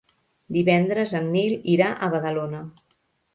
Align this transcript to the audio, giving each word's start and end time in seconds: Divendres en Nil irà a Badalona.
Divendres 0.55 1.13
en 1.19 1.27
Nil 1.35 1.53
irà 1.75 1.91
a 1.93 2.11
Badalona. 2.15 2.65